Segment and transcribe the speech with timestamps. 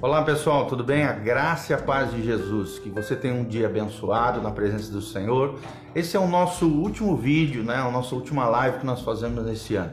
[0.00, 1.02] Olá pessoal, tudo bem?
[1.02, 2.78] A graça e a paz de Jesus.
[2.78, 5.58] Que você tenha um dia abençoado na presença do Senhor.
[5.92, 7.74] Esse é o nosso último vídeo, né?
[7.74, 9.90] A nossa última live que nós fazemos nesse ano.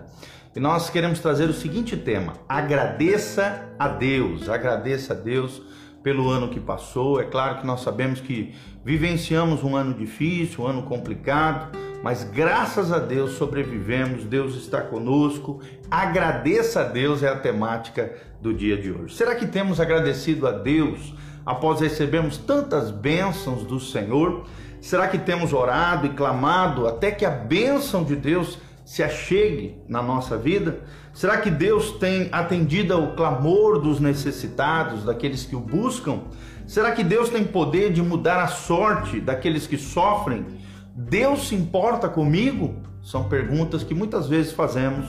[0.56, 4.48] E nós queremos trazer o seguinte tema: agradeça a Deus.
[4.48, 5.60] Agradeça a Deus
[6.04, 7.20] pelo ano que passou.
[7.20, 8.54] É claro que nós sabemos que
[8.84, 11.76] vivenciamos um ano difícil, um ano complicado,
[12.06, 15.60] mas graças a Deus sobrevivemos, Deus está conosco.
[15.90, 19.16] Agradeça a Deus é a temática do dia de hoje.
[19.16, 24.46] Será que temos agradecido a Deus após recebermos tantas bênçãos do Senhor?
[24.80, 30.04] Será que temos orado e clamado até que a bênção de Deus se achegue na
[30.04, 30.82] nossa vida?
[31.12, 36.20] Será que Deus tem atendido ao clamor dos necessitados, daqueles que o buscam?
[36.68, 40.46] Será que Deus tem poder de mudar a sorte daqueles que sofrem?
[40.98, 42.76] Deus se importa comigo?
[43.04, 45.06] São perguntas que muitas vezes fazemos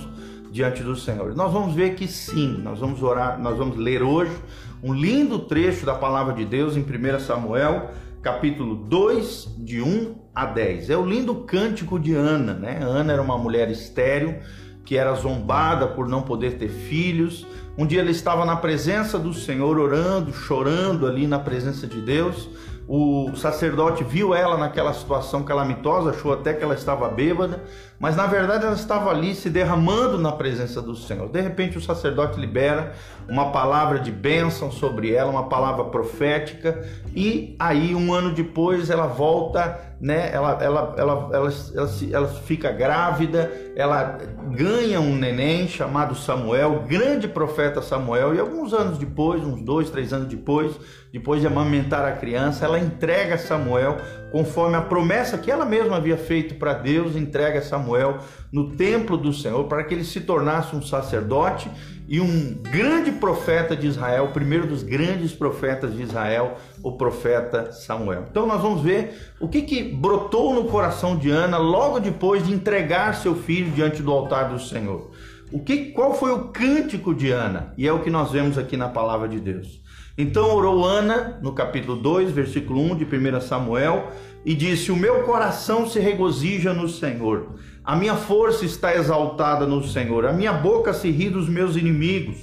[0.51, 1.33] diante do Senhor.
[1.37, 4.37] Nós vamos ver que sim, nós vamos orar, nós vamos ler hoje
[4.83, 10.45] um lindo trecho da palavra de Deus em 1 Samuel, capítulo 2, de 1 a
[10.45, 10.91] 10.
[10.91, 12.80] É o lindo cântico de Ana, né?
[12.82, 14.41] Ana era uma mulher estéril
[14.85, 17.47] que era zombada por não poder ter filhos.
[17.79, 22.49] Um dia ela estava na presença do Senhor orando, chorando ali na presença de Deus
[22.88, 27.65] o sacerdote viu ela naquela situação calamitosa, achou até que ela estava bêbada,
[27.98, 31.29] mas na verdade ela estava ali se derramando na presença do Senhor.
[31.29, 32.92] De repente o sacerdote libera
[33.29, 39.09] uma palavra de bênção sobre ela, uma palavra profética, e aí um ano depois ela
[39.09, 40.30] volta, né?
[40.33, 44.19] Ela, ela, ela, ela, ela, ela fica grávida, ela
[44.53, 50.13] ganha um neném chamado Samuel, grande profeta Samuel, e alguns anos depois, uns dois, três
[50.13, 50.79] anos depois,
[51.13, 53.97] depois de amamentar a criança, ela entrega Samuel
[54.30, 58.19] conforme a promessa que ela mesma havia feito para Deus, entrega Samuel
[58.53, 61.71] no templo do Senhor para que ele se tornasse um sacerdote
[62.09, 67.72] e um grande profeta de Israel, o primeiro dos grandes profetas de Israel, o profeta
[67.72, 68.26] Samuel.
[68.31, 72.53] Então nós vamos ver o que, que brotou no coração de Ana logo depois de
[72.53, 75.10] entregar seu filho diante do altar do Senhor.
[75.53, 77.72] O que, qual foi o cântico de Ana?
[77.76, 79.81] E é o que nós vemos aqui na palavra de Deus.
[80.19, 84.10] Então orou Ana, no capítulo 2, versículo 1 de 1 Samuel,
[84.47, 89.80] e disse: O meu coração se regozija no Senhor, a minha força está exaltada no
[89.80, 92.36] Senhor, a minha boca se ri dos meus inimigos,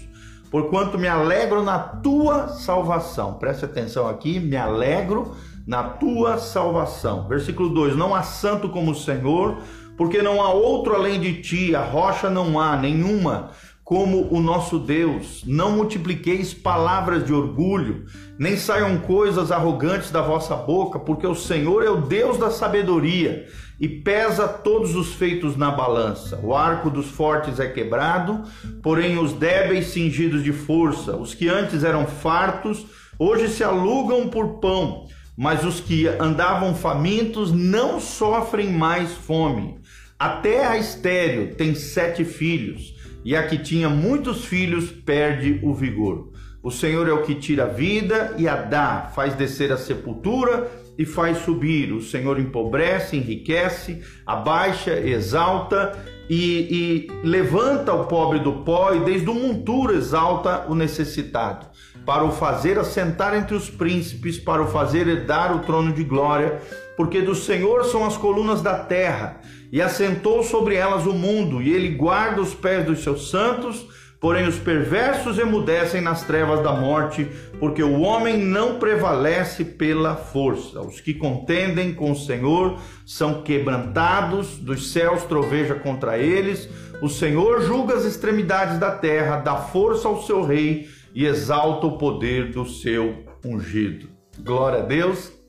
[0.49, 3.33] porquanto me alegro na tua salvação.
[3.33, 5.35] Preste atenção aqui, me alegro
[5.67, 7.27] na tua salvação.
[7.27, 9.57] Versículo 2: Não há santo como o Senhor,
[9.97, 13.49] porque não há outro além de ti, a rocha não há nenhuma
[13.93, 15.43] como o nosso Deus.
[15.45, 18.05] Não multipliqueis palavras de orgulho,
[18.39, 23.45] nem saiam coisas arrogantes da vossa boca, porque o Senhor é o Deus da sabedoria
[23.79, 26.39] e pesa todos os feitos na balança.
[26.41, 28.41] O arco dos fortes é quebrado,
[28.81, 31.15] porém os débeis cingidos de força.
[31.15, 32.87] Os que antes eram fartos,
[33.19, 35.05] hoje se alugam por pão,
[35.37, 39.77] mas os que andavam famintos não sofrem mais fome.
[40.17, 42.92] Até a estéreo tem sete filhos
[43.23, 46.31] e a que tinha muitos filhos perde o vigor.
[46.61, 50.72] O Senhor é o que tira a vida e a dá, faz descer a sepultura
[50.97, 51.91] e faz subir.
[51.91, 55.91] O Senhor empobrece, enriquece, abaixa, exalta
[56.29, 61.67] e, e levanta o pobre do pó e desde o monturo exalta o necessitado,
[62.06, 66.62] para o fazer assentar entre os príncipes, para o fazer herdar o trono de glória,
[66.95, 71.73] porque do Senhor são as colunas da terra e assentou sobre elas o mundo, e
[71.73, 73.87] ele guarda os pés dos seus santos,
[74.19, 77.27] porém os perversos emudecem nas trevas da morte,
[77.59, 80.79] porque o homem não prevalece pela força.
[80.79, 86.69] Os que contendem com o Senhor são quebrantados, dos céus troveja contra eles.
[87.01, 91.97] O Senhor julga as extremidades da terra, dá força ao seu rei e exalta o
[91.97, 94.07] poder do seu ungido.
[94.39, 95.42] Glória a Deus.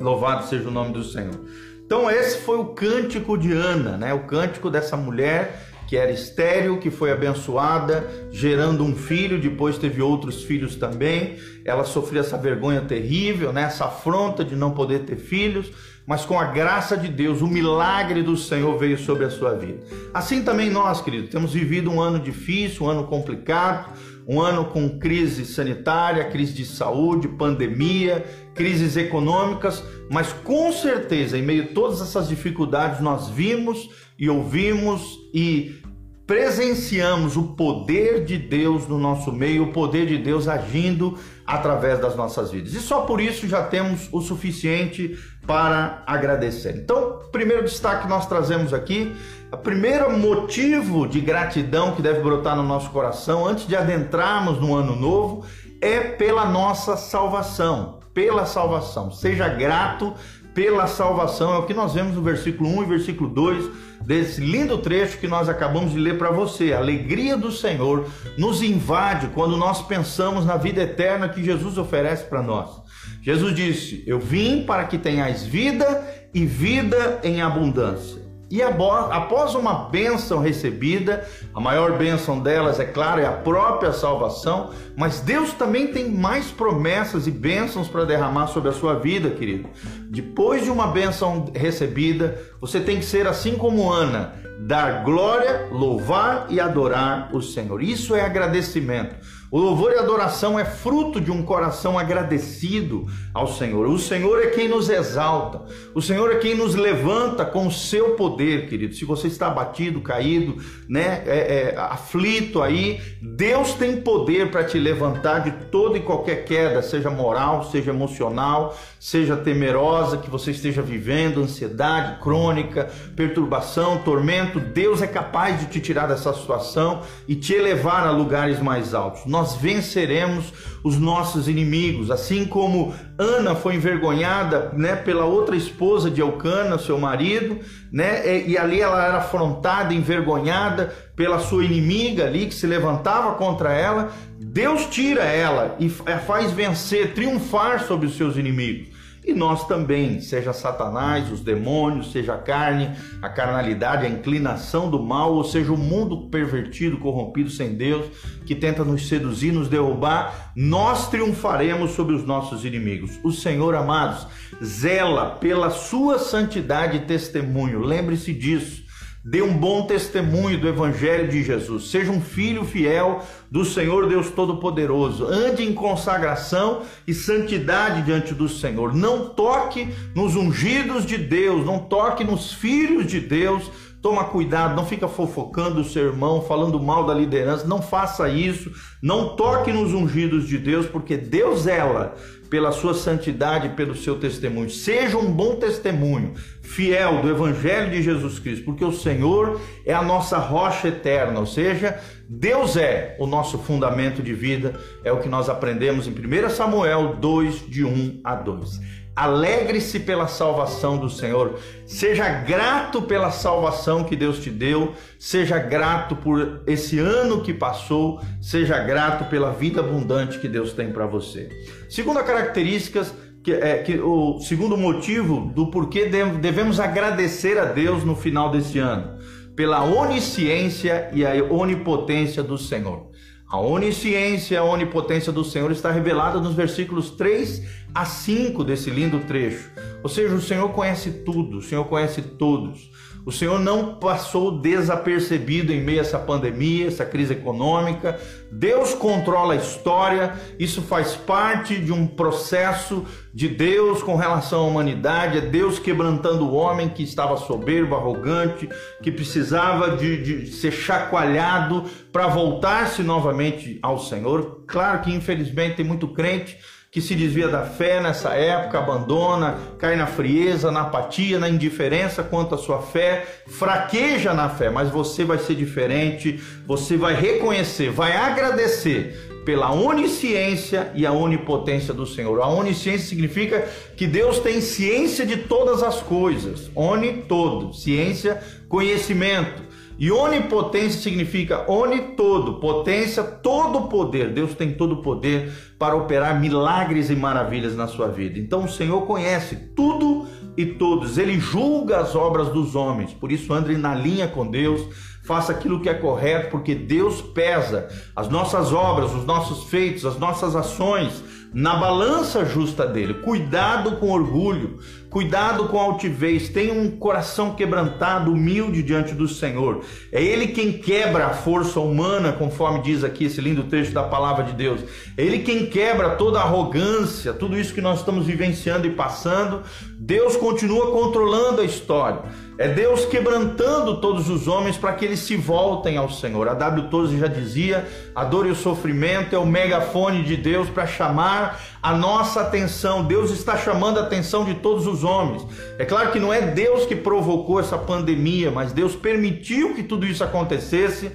[0.00, 1.40] Louvado seja o nome do Senhor.
[1.84, 4.14] Então esse foi o cântico de Ana, né?
[4.14, 10.00] O cântico dessa mulher que era estéril, que foi abençoada, gerando um filho, depois teve
[10.00, 11.36] outros filhos também.
[11.66, 13.64] Ela sofria essa vergonha terrível, né?
[13.64, 15.70] essa afronta de não poder ter filhos,
[16.06, 19.80] mas com a graça de Deus, o milagre do Senhor veio sobre a sua vida.
[20.14, 23.92] Assim também nós, queridos, temos vivido um ano difícil, um ano complicado,
[24.26, 31.42] um ano com crise sanitária, crise de saúde, pandemia, crises econômicas, mas com certeza, em
[31.42, 35.80] meio a todas essas dificuldades, nós vimos e ouvimos e
[36.26, 42.16] presenciamos o poder de Deus no nosso meio, o poder de Deus agindo através das
[42.16, 42.72] nossas vidas.
[42.74, 46.76] E só por isso já temos o suficiente para agradecer.
[46.76, 49.12] Então, primeiro destaque que nós trazemos aqui,
[49.50, 54.74] o primeiro motivo de gratidão que deve brotar no nosso coração antes de adentrarmos no
[54.74, 55.44] ano novo
[55.80, 59.10] é pela nossa salvação, pela salvação.
[59.10, 60.14] Seja grato
[60.54, 63.70] pela salvação, é o que nós vemos no versículo 1 e versículo 2
[64.02, 66.72] desse lindo trecho que nós acabamos de ler para você.
[66.72, 68.06] A alegria do Senhor
[68.36, 72.82] nos invade quando nós pensamos na vida eterna que Jesus oferece para nós.
[73.22, 76.04] Jesus disse: Eu vim para que tenhais vida
[76.34, 78.21] e vida em abundância.
[78.52, 84.68] E após uma bênção recebida, a maior bênção delas, é claro, é a própria salvação,
[84.94, 89.70] mas Deus também tem mais promessas e bênçãos para derramar sobre a sua vida, querido.
[90.10, 96.44] Depois de uma bênção recebida, você tem que ser assim como Ana, dar glória, louvar
[96.50, 97.82] e adorar o Senhor.
[97.82, 99.16] Isso é agradecimento.
[99.52, 103.86] O louvor e adoração é fruto de um coração agradecido ao Senhor.
[103.86, 105.60] O Senhor é quem nos exalta.
[105.94, 108.94] O Senhor é quem nos levanta com o seu poder, querido.
[108.94, 110.56] Se você está abatido, caído,
[110.88, 116.46] né, é, é, aflito aí, Deus tem poder para te levantar de toda e qualquer
[116.46, 124.58] queda, seja moral, seja emocional, seja temerosa que você esteja vivendo, ansiedade crônica, perturbação, tormento.
[124.58, 129.26] Deus é capaz de te tirar dessa situação e te elevar a lugares mais altos.
[129.26, 130.52] Nós nós venceremos
[130.84, 136.96] os nossos inimigos, assim como Ana foi envergonhada, né, pela outra esposa de Elcana, seu
[136.96, 137.58] marido,
[137.90, 143.72] né, e ali ela era afrontada, envergonhada pela sua inimiga ali que se levantava contra
[143.72, 144.12] ela.
[144.38, 148.91] Deus tira ela e faz vencer, triunfar sobre os seus inimigos.
[149.24, 152.90] E nós também, seja Satanás, os demônios, seja a carne,
[153.22, 158.06] a carnalidade, a inclinação do mal, ou seja o mundo pervertido, corrompido sem Deus,
[158.44, 163.12] que tenta nos seduzir, nos derrubar, nós triunfaremos sobre os nossos inimigos.
[163.22, 164.26] O Senhor, amados,
[164.62, 167.80] zela pela sua santidade e testemunho.
[167.80, 168.82] Lembre-se disso.
[169.24, 171.90] Dê um bom testemunho do Evangelho de Jesus.
[171.90, 175.24] Seja um filho fiel do Senhor Deus Todo-Poderoso.
[175.26, 178.92] Ande em consagração e santidade diante do Senhor.
[178.92, 183.70] Não toque nos ungidos de Deus, não toque nos filhos de Deus.
[184.02, 187.64] Toma cuidado, não fica fofocando o seu irmão, falando mal da liderança.
[187.64, 188.72] Não faça isso.
[189.00, 192.16] Não toque nos ungidos de Deus, porque Deus ela
[192.52, 194.68] pela sua santidade, pelo seu testemunho.
[194.68, 196.34] Seja um bom testemunho,
[196.74, 201.46] fiel do Evangelho de Jesus Cristo, porque o Senhor é a nossa rocha eterna, ou
[201.46, 206.48] seja, Deus é o nosso fundamento de vida, é o que nós aprendemos em 1
[206.48, 208.80] Samuel 2, de 1 a 2.
[209.14, 211.58] Alegre-se pela salvação do Senhor.
[211.84, 214.94] Seja grato pela salvação que Deus te deu.
[215.18, 218.22] Seja grato por esse ano que passou.
[218.40, 221.50] Seja grato pela vida abundante que Deus tem para você.
[221.90, 223.04] Segunda característica,
[223.42, 228.78] que é que o segundo motivo do porquê devemos agradecer a Deus no final desse
[228.78, 229.18] ano,
[229.56, 233.10] pela onisciência e a onipotência do Senhor.
[233.48, 237.62] A onisciência e a onipotência do Senhor está revelada nos versículos 3
[237.94, 239.70] a 5 desse lindo trecho.
[240.02, 242.90] Ou seja, o Senhor conhece tudo, o Senhor conhece todos.
[243.24, 248.18] O Senhor não passou desapercebido em meio a essa pandemia, essa crise econômica.
[248.50, 254.66] Deus controla a história, isso faz parte de um processo de Deus com relação à
[254.66, 255.38] humanidade.
[255.38, 258.68] É Deus quebrantando o homem que estava soberbo, arrogante,
[259.00, 264.64] que precisava de, de ser chacoalhado para voltar-se novamente ao Senhor.
[264.66, 266.58] Claro que infelizmente tem muito crente
[266.92, 272.22] que se desvia da fé nessa época, abandona, cai na frieza, na apatia, na indiferença
[272.22, 277.90] quanto à sua fé, fraqueja na fé, mas você vai ser diferente, você vai reconhecer,
[277.90, 282.38] vai agradecer pela onisciência e a onipotência do Senhor.
[282.42, 286.70] A onisciência significa que Deus tem ciência de todas as coisas.
[286.74, 289.71] Oni todo, ciência, conhecimento.
[289.98, 294.32] E onipotência significa oni todo, potência, todo poder.
[294.32, 298.38] Deus tem todo o poder para operar milagres e maravilhas na sua vida.
[298.38, 301.18] Então o Senhor conhece tudo e todos.
[301.18, 303.12] Ele julga as obras dos homens.
[303.12, 304.80] Por isso ande na linha com Deus.
[305.24, 310.18] Faça aquilo que é correto, porque Deus pesa as nossas obras, os nossos feitos, as
[310.18, 311.22] nossas ações
[311.54, 313.14] na balança justa dele.
[313.14, 314.78] Cuidado com orgulho,
[315.12, 316.48] cuidado com altivez.
[316.48, 319.84] Tenha um coração quebrantado, humilde diante do Senhor.
[320.10, 324.42] É ele quem quebra a força humana, conforme diz aqui esse lindo trecho da palavra
[324.42, 324.80] de Deus.
[325.16, 329.62] É ele quem quebra toda a arrogância, tudo isso que nós estamos vivenciando e passando.
[329.98, 332.22] Deus continua controlando a história.
[332.58, 336.48] É Deus quebrantando todos os homens para que eles se voltem ao Senhor.
[336.48, 336.88] A W.
[336.88, 341.60] Toze já dizia: a dor e o sofrimento é o megafone de Deus para chamar
[341.82, 343.04] a nossa atenção.
[343.04, 345.46] Deus está chamando a atenção de todos os homens.
[345.78, 350.06] É claro que não é Deus que provocou essa pandemia, mas Deus permitiu que tudo
[350.06, 351.10] isso acontecesse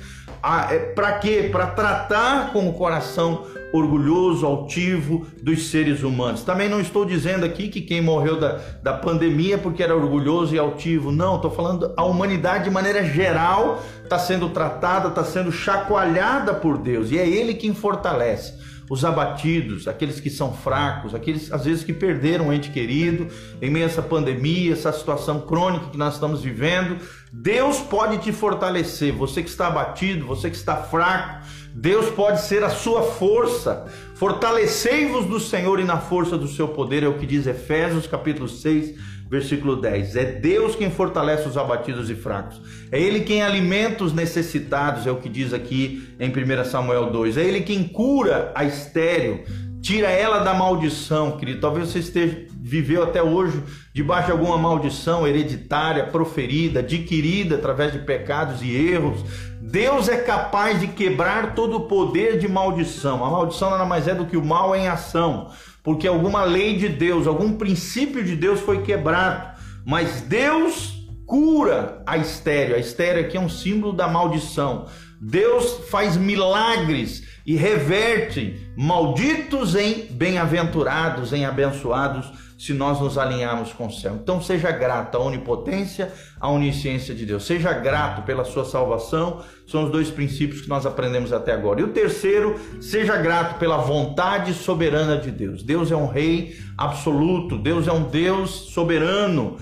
[0.70, 1.50] é, para quê?
[1.52, 6.44] Para tratar com o coração orgulhoso, altivo dos seres humanos.
[6.44, 10.60] Também não estou dizendo aqui que quem morreu da, da pandemia porque era orgulhoso e
[10.60, 11.12] altivo.
[11.12, 16.78] Não, estou falando a humanidade de maneira geral está sendo tratada, está sendo chacoalhada por
[16.78, 18.54] Deus e é Ele quem fortalece
[18.90, 23.28] os abatidos, aqueles que são fracos, aqueles às vezes que perderam um ente querido
[23.62, 26.98] em meio a essa pandemia, essa situação crônica que nós estamos vivendo.
[27.32, 32.64] Deus pode te fortalecer, você que está abatido, você que está fraco, Deus pode ser
[32.64, 33.86] a sua força.
[34.16, 38.48] Fortalecei-vos do Senhor e na força do seu poder, é o que diz Efésios capítulo
[38.48, 40.16] 6, versículo 10.
[40.16, 42.62] É Deus quem fortalece os abatidos e fracos.
[42.92, 47.38] É Ele quem alimenta os necessitados, é o que diz aqui em 1 Samuel 2.
[47.38, 49.44] É Ele quem cura a estéreo,
[49.82, 51.62] tira ela da maldição, querido.
[51.62, 58.00] Talvez você esteja viveu até hoje debaixo de alguma maldição hereditária, proferida, adquirida através de
[58.00, 59.24] pecados e erros.
[59.62, 63.24] Deus é capaz de quebrar todo o poder de maldição.
[63.24, 65.50] A maldição nada mais é do que o mal em ação
[65.88, 69.58] porque alguma lei de Deus, algum princípio de Deus foi quebrado.
[69.86, 72.76] Mas Deus cura a estéreo.
[72.76, 74.88] A estéreo aqui é um símbolo da maldição.
[75.22, 83.86] Deus faz milagres e reverte malditos em bem-aventurados, em abençoados se nós nos alinharmos com
[83.86, 84.16] o céu.
[84.16, 87.46] Então seja grato à onipotência, à onisciência de Deus.
[87.46, 89.44] Seja grato pela sua salvação.
[89.68, 91.82] São os dois princípios que nós aprendemos até agora.
[91.82, 95.62] E o terceiro, seja grato pela vontade soberana de Deus.
[95.62, 99.58] Deus é um rei absoluto, Deus é um Deus soberano.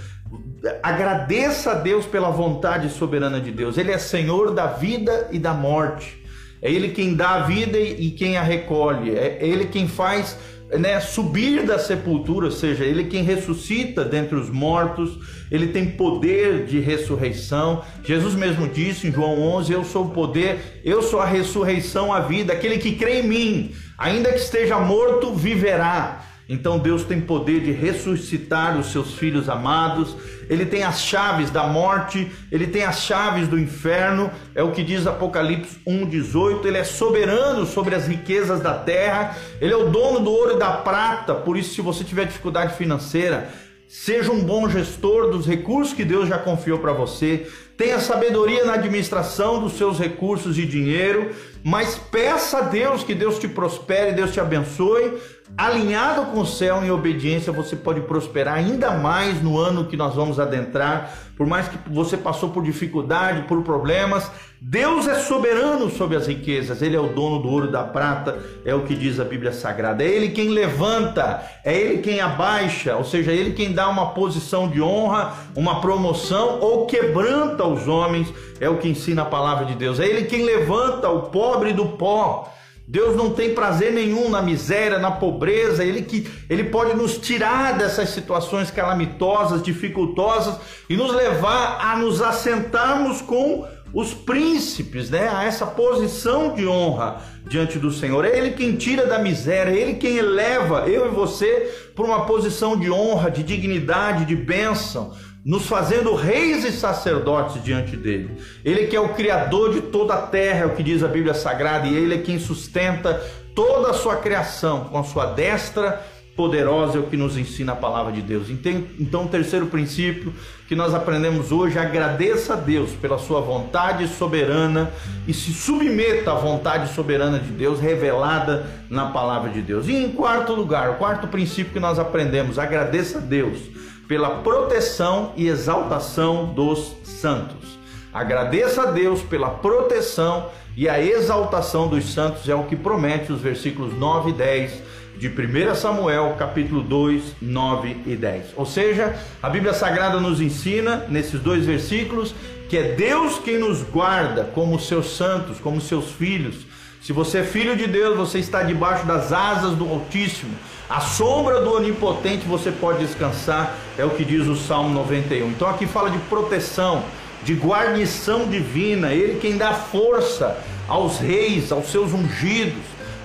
[0.81, 3.77] Agradeça a Deus pela vontade soberana de Deus.
[3.77, 6.23] Ele é Senhor da vida e da morte.
[6.61, 9.15] É Ele quem dá a vida e quem a recolhe.
[9.15, 10.37] É Ele quem faz
[10.71, 15.19] né, subir da sepultura, ou seja, ele quem ressuscita dentre os mortos,
[15.51, 17.83] ele tem poder de ressurreição.
[18.03, 22.19] Jesus mesmo disse em João 11: Eu sou o poder, eu sou a ressurreição, a
[22.19, 22.53] vida.
[22.53, 26.25] Aquele que crê em mim, ainda que esteja morto, viverá.
[26.47, 30.15] Então Deus tem poder de ressuscitar os seus filhos amados,
[30.47, 34.83] ele tem as chaves da morte, ele tem as chaves do inferno, é o que
[34.83, 36.65] diz Apocalipse 1,18.
[36.65, 40.59] Ele é soberano sobre as riquezas da terra, ele é o dono do ouro e
[40.59, 41.33] da prata.
[41.33, 43.49] Por isso, se você tiver dificuldade financeira,
[43.87, 47.47] seja um bom gestor dos recursos que Deus já confiou para você,
[47.77, 51.31] tenha sabedoria na administração dos seus recursos e dinheiro,
[51.63, 55.13] mas peça a Deus que Deus te prospere, Deus te abençoe,
[55.57, 60.13] alinhado com o céu em obediência, você pode prosperar ainda mais no ano que nós
[60.13, 61.11] vamos adentrar.
[61.37, 64.29] Por mais que você passou por dificuldade, por problemas,
[64.61, 66.81] Deus é soberano sobre as riquezas.
[66.81, 69.51] Ele é o dono do ouro e da prata, é o que diz a Bíblia
[69.51, 70.03] Sagrada.
[70.03, 74.11] É ele quem levanta, é ele quem abaixa, ou seja, é ele quem dá uma
[74.11, 79.65] posição de honra, uma promoção ou quebranta os homens, é o que ensina a palavra
[79.65, 79.99] de Deus.
[79.99, 82.51] É ele quem levanta o pobre do pó.
[82.87, 87.77] Deus não tem prazer nenhum na miséria, na pobreza, ele que ele pode nos tirar
[87.77, 95.45] dessas situações calamitosas, dificultosas e nos levar a nos assentarmos com os príncipes, né, a
[95.45, 98.25] essa posição de honra diante do Senhor.
[98.25, 102.25] É ele quem tira da miséria, é ele quem eleva eu e você para uma
[102.25, 105.13] posição de honra, de dignidade, de bênção
[105.45, 108.31] nos fazendo reis e sacerdotes diante dele.
[108.63, 111.35] Ele que é o criador de toda a terra, é o que diz a Bíblia
[111.35, 113.13] Sagrada, e ele é quem sustenta
[113.53, 116.03] toda a sua criação com a sua destra
[116.35, 118.49] poderosa, é o que nos ensina a palavra de Deus.
[118.49, 120.33] Então, o terceiro princípio
[120.67, 124.91] que nós aprendemos hoje, agradeça a Deus pela sua vontade soberana
[125.27, 129.87] e se submeta à vontade soberana de Deus revelada na palavra de Deus.
[129.87, 133.59] E em quarto lugar, o quarto princípio que nós aprendemos, agradeça a Deus
[134.07, 137.79] pela proteção e exaltação dos santos.
[138.13, 143.41] Agradeça a Deus pela proteção e a exaltação dos santos, é o que promete os
[143.41, 144.83] versículos 9 e 10
[145.17, 148.53] de 1 Samuel, capítulo 2, 9 e 10.
[148.55, 152.35] Ou seja, a Bíblia Sagrada nos ensina, nesses dois versículos,
[152.67, 156.65] que é Deus quem nos guarda como seus santos, como seus filhos.
[157.05, 160.55] Se você é filho de Deus, você está debaixo das asas do Altíssimo.
[160.89, 165.49] A sombra do Onipotente você pode descansar, é o que diz o Salmo 91.
[165.49, 167.03] Então aqui fala de proteção,
[167.43, 170.57] de guarnição divina, ele quem dá força
[170.87, 172.81] aos reis, aos seus ungidos.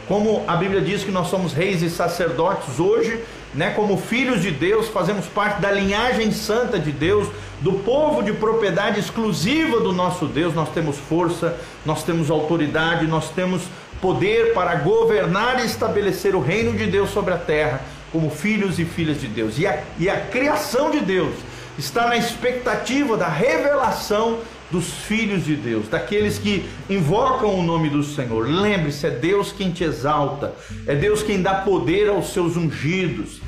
[0.06, 3.18] Como a Bíblia diz que nós somos reis e sacerdotes hoje,
[3.54, 7.28] né, como filhos de Deus, fazemos parte da linhagem santa de Deus,
[7.60, 13.30] do povo de propriedade exclusiva do nosso Deus, nós temos força, nós temos autoridade, nós
[13.30, 13.62] temos
[14.00, 18.84] poder para governar e estabelecer o reino de Deus sobre a terra, como filhos e
[18.84, 19.58] filhas de Deus.
[19.58, 21.34] E a, e a criação de Deus
[21.78, 24.38] está na expectativa da revelação
[24.70, 28.48] dos filhos de Deus, daqueles que invocam o nome do Senhor.
[28.48, 30.54] Lembre-se, é Deus quem te exalta,
[30.86, 33.40] é Deus quem dá poder aos seus ungidos.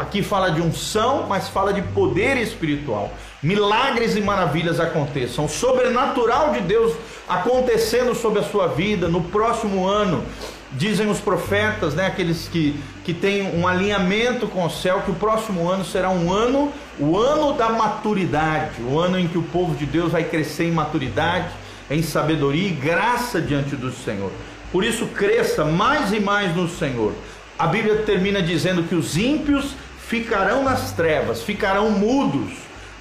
[0.00, 3.12] Aqui fala de unção, mas fala de poder espiritual.
[3.42, 5.44] Milagres e maravilhas aconteçam.
[5.44, 6.94] O sobrenatural de Deus
[7.28, 10.24] acontecendo sobre a sua vida no próximo ano.
[10.74, 15.14] Dizem os profetas, né, aqueles que, que têm um alinhamento com o céu, que o
[15.14, 19.76] próximo ano será um ano, o ano da maturidade, o ano em que o povo
[19.76, 21.48] de Deus vai crescer em maturidade,
[21.88, 24.32] em sabedoria e graça diante do Senhor.
[24.72, 27.12] Por isso, cresça mais e mais no Senhor.
[27.56, 29.76] A Bíblia termina dizendo que os ímpios
[30.08, 32.52] ficarão nas trevas, ficarão mudos,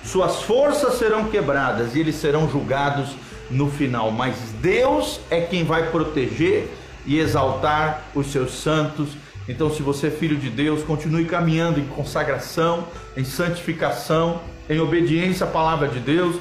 [0.04, 3.16] suas forças serão quebradas e eles serão julgados
[3.50, 4.12] no final.
[4.12, 6.70] Mas Deus é quem vai proteger
[7.06, 9.10] e exaltar os seus santos.
[9.48, 15.46] Então, se você é filho de Deus, continue caminhando em consagração, em santificação, em obediência
[15.46, 16.38] à palavra de Deus,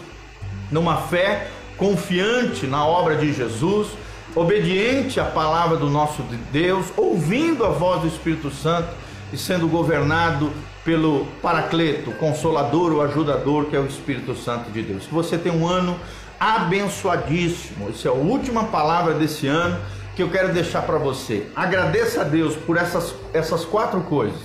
[0.70, 3.88] numa fé confiante na obra de Jesus,
[4.34, 8.88] obediente à palavra do nosso Deus, ouvindo a voz do Espírito Santo
[9.32, 10.52] e sendo governado
[10.84, 15.06] pelo Paracleto, Consolador, o Ajudador, que é o Espírito Santo de Deus.
[15.06, 15.96] Que você tenha um ano
[16.38, 17.88] abençoadíssimo.
[17.90, 19.78] Essa é a última palavra desse ano
[20.14, 21.46] que eu quero deixar para você.
[21.54, 24.40] Agradeça a Deus por essas, essas quatro coisas.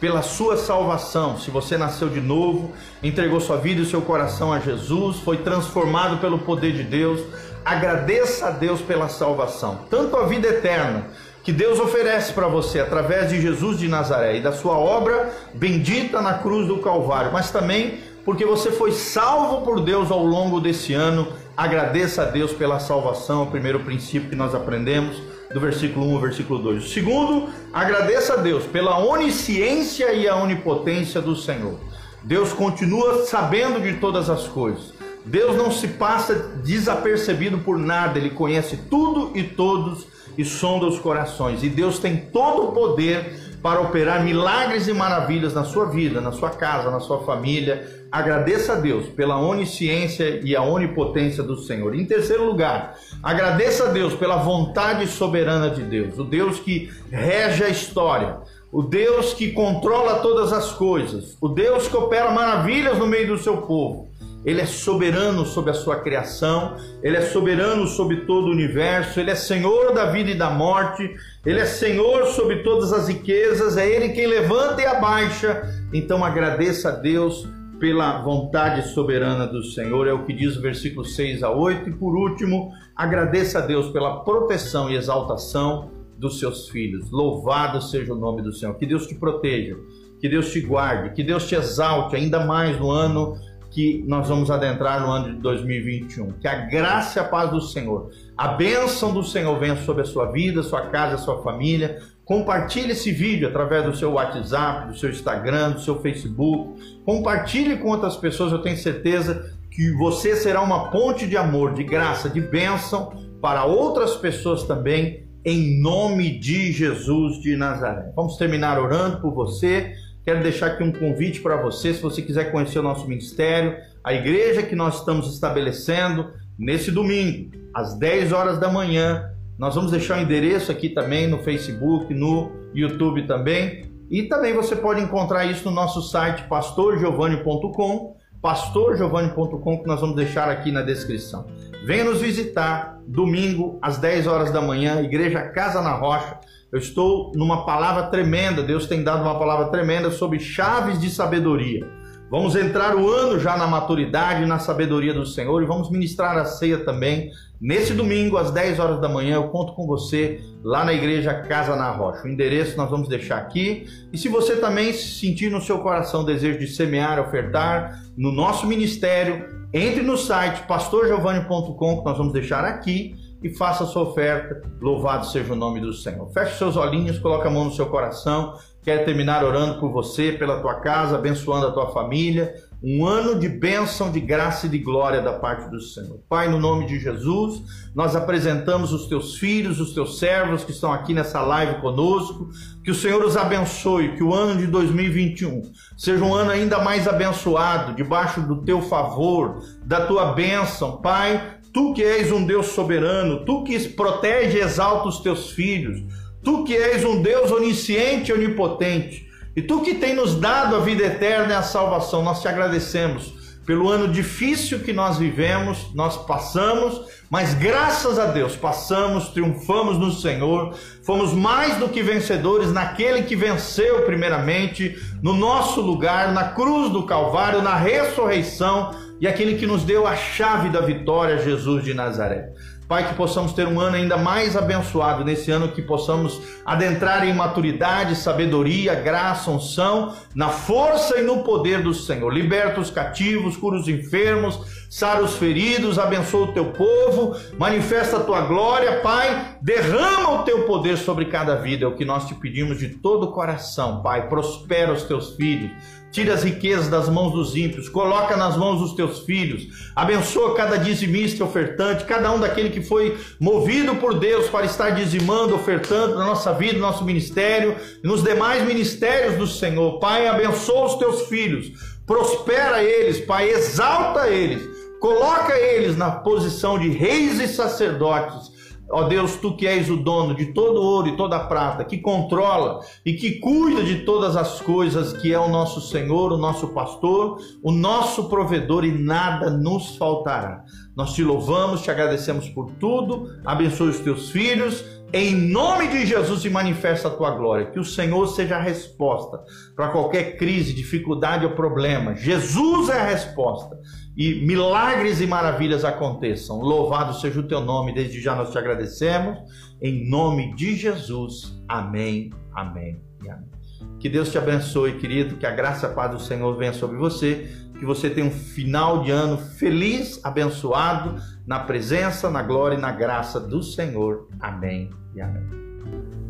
[0.00, 4.58] Pela sua salvação, se você nasceu de novo, entregou sua vida e seu coração a
[4.58, 7.20] Jesus, foi transformado pelo poder de Deus,
[7.64, 11.06] agradeça a Deus pela salvação, tanto a vida eterna
[11.44, 16.20] que Deus oferece para você através de Jesus de Nazaré e da sua obra bendita
[16.20, 20.94] na cruz do Calvário, mas também porque você foi salvo por Deus ao longo desse
[20.94, 25.16] ano agradeça a Deus pela salvação, o primeiro princípio que nós aprendemos
[25.52, 26.84] do versículo 1 ao versículo 2.
[26.84, 31.78] O segundo, agradeça a Deus pela onisciência e a onipotência do Senhor.
[32.22, 34.92] Deus continua sabendo de todas as coisas.
[35.24, 40.98] Deus não se passa desapercebido por nada, ele conhece tudo e todos e sonda os
[40.98, 41.62] corações.
[41.62, 46.32] E Deus tem todo o poder para operar milagres e maravilhas na sua vida, na
[46.32, 51.94] sua casa, na sua família, agradeça a Deus pela onisciência e a onipotência do Senhor.
[51.94, 57.62] Em terceiro lugar, agradeça a Deus pela vontade soberana de Deus, o Deus que rege
[57.62, 58.38] a história,
[58.72, 63.38] o Deus que controla todas as coisas, o Deus que opera maravilhas no meio do
[63.38, 64.11] seu povo.
[64.44, 69.30] Ele é soberano sobre a sua criação, ele é soberano sobre todo o universo, ele
[69.30, 71.14] é senhor da vida e da morte,
[71.46, 75.62] ele é senhor sobre todas as riquezas, é ele quem levanta e abaixa.
[75.92, 77.46] Então agradeça a Deus
[77.82, 81.90] pela vontade soberana do Senhor, é o que diz o versículo 6 a 8.
[81.90, 87.10] E por último, agradeça a Deus pela proteção e exaltação dos seus filhos.
[87.10, 88.74] Louvado seja o nome do Senhor.
[88.74, 89.76] Que Deus te proteja,
[90.20, 93.36] que Deus te guarde, que Deus te exalte ainda mais no ano
[93.72, 96.32] que nós vamos adentrar no ano de 2021.
[96.32, 100.06] Que a graça e a paz do Senhor, a bênção do Senhor venha sobre a
[100.06, 105.10] sua vida, sua casa, sua família, Compartilhe esse vídeo através do seu WhatsApp, do seu
[105.10, 106.80] Instagram, do seu Facebook.
[107.04, 111.82] Compartilhe com outras pessoas, eu tenho certeza que você será uma ponte de amor, de
[111.82, 118.12] graça, de bênção para outras pessoas também, em nome de Jesus de Nazaré.
[118.14, 119.92] Vamos terminar orando por você.
[120.24, 124.14] Quero deixar aqui um convite para você, se você quiser conhecer o nosso ministério, a
[124.14, 130.18] igreja que nós estamos estabelecendo nesse domingo, às 10 horas da manhã, nós vamos deixar
[130.18, 133.84] o endereço aqui também no Facebook, no YouTube também.
[134.10, 140.48] E também você pode encontrar isso no nosso site pastorgiovanni.com, pastorgiovanni.com que nós vamos deixar
[140.48, 141.46] aqui na descrição.
[141.84, 146.38] Venha nos visitar domingo às 10 horas da manhã, Igreja Casa na Rocha.
[146.72, 151.86] Eu estou numa palavra tremenda, Deus tem dado uma palavra tremenda sobre chaves de sabedoria.
[152.30, 156.46] Vamos entrar o ano já na maturidade, na sabedoria do Senhor e vamos ministrar a
[156.46, 157.30] ceia também
[157.62, 161.76] Nesse domingo, às 10 horas da manhã, eu conto com você lá na igreja Casa
[161.76, 162.24] na Rocha.
[162.24, 163.86] O endereço nós vamos deixar aqui.
[164.12, 169.46] E se você também sentir no seu coração desejo de semear, ofertar no nosso ministério,
[169.72, 174.62] entre no site pastorgiovanni.com que nós vamos deixar aqui e faça a sua oferta.
[174.80, 176.30] Louvado seja o nome do Senhor.
[176.32, 178.56] Feche seus olhinhos, coloque a mão no seu coração.
[178.82, 183.48] Quero terminar orando por você, pela tua casa, abençoando a tua família um ano de
[183.48, 186.18] bênção, de graça e de glória da parte do Senhor.
[186.28, 187.62] Pai, no nome de Jesus,
[187.94, 192.50] nós apresentamos os teus filhos, os teus servos que estão aqui nessa live conosco.
[192.82, 195.62] Que o Senhor os abençoe, que o ano de 2021
[195.96, 201.00] seja um ano ainda mais abençoado, debaixo do teu favor, da tua bênção.
[201.00, 206.02] Pai, tu que és um Deus soberano, tu que protege e exalta os teus filhos,
[206.42, 209.26] tu que és um Deus onisciente e onipotente.
[209.54, 213.42] E tu que tem nos dado a vida eterna e a salvação, nós te agradecemos
[213.66, 220.10] pelo ano difícil que nós vivemos, nós passamos, mas graças a Deus passamos, triunfamos no
[220.10, 226.90] Senhor, fomos mais do que vencedores naquele que venceu primeiramente, no nosso lugar, na cruz
[226.90, 228.90] do Calvário, na ressurreição
[229.22, 232.52] e aquele que nos deu a chave da vitória, Jesus de Nazaré.
[232.88, 237.32] Pai, que possamos ter um ano ainda mais abençoado, nesse ano que possamos adentrar em
[237.32, 242.34] maturidade, sabedoria, graça, unção, na força e no poder do Senhor.
[242.34, 248.20] Liberta os cativos, cura os enfermos, sara os feridos, abençoa o teu povo, manifesta a
[248.20, 252.34] tua glória, Pai, derrama o teu poder sobre cada vida, é o que nós te
[252.34, 254.28] pedimos de todo o coração, Pai.
[254.28, 255.70] Prospera os teus filhos,
[256.10, 260.76] Tira as riquezas das mãos dos ímpios, coloca nas mãos dos teus filhos, abençoa cada
[260.76, 266.26] dizimista ofertante, cada um daquele que foi movido por Deus para estar dizimando, ofertando na
[266.26, 269.98] nossa vida, no nosso ministério, nos demais ministérios do Senhor.
[270.00, 271.72] Pai, abençoa os teus filhos,
[272.06, 274.71] prospera eles, Pai, exalta eles,
[275.02, 278.52] coloca eles na posição de reis e sacerdotes
[278.94, 282.80] Ó Deus, tu que és o dono de todo ouro e toda prata, que controla
[283.06, 287.38] e que cuida de todas as coisas, que é o nosso Senhor, o nosso pastor,
[287.62, 290.62] o nosso provedor e nada nos faltará.
[290.94, 296.44] Nós te louvamos, te agradecemos por tudo, abençoe os teus filhos, em nome de Jesus
[296.44, 297.70] e manifesta a tua glória.
[297.70, 299.42] Que o Senhor seja a resposta
[299.74, 302.14] para qualquer crise, dificuldade ou problema.
[302.14, 303.78] Jesus é a resposta
[304.16, 306.60] e milagres e maravilhas aconteçam.
[306.60, 309.38] Louvado seja o teu nome, desde já nós te agradecemos.
[309.80, 311.60] Em nome de Jesus.
[311.68, 313.50] Amém, amém e amém.
[313.98, 316.96] Que Deus te abençoe, querido, que a graça e a paz do Senhor venha sobre
[316.96, 317.48] você,
[317.78, 322.92] que você tenha um final de ano feliz, abençoado, na presença, na glória e na
[322.92, 324.28] graça do Senhor.
[324.40, 326.21] Amém e amém.